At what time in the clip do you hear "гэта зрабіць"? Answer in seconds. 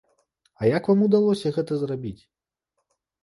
1.57-2.19